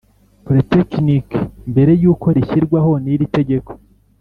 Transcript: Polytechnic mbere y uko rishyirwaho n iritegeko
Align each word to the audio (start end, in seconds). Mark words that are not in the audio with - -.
Polytechnic 0.45 1.27
mbere 1.71 1.91
y 2.01 2.05
uko 2.11 2.25
rishyirwaho 2.35 2.91
n 3.03 3.05
iritegeko 3.13 3.71